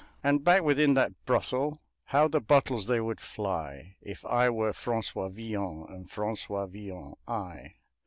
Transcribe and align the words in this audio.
And, 0.23 0.43
back 0.43 0.63
within 0.63 0.95
that 0.95 1.11
brothel, 1.27 1.77
how 2.05 2.27
the 2.27 2.41
bottles 2.41 2.87
they 2.87 2.99
would 2.99 3.21
fly, 3.21 3.97
If 4.01 4.25
I 4.25 4.49
were 4.49 4.73
Francois 4.73 5.29
Villon 5.29 5.85
and 5.89 6.09
Francois 6.09 6.65
Villon 6.65 7.13
I! 7.27 7.75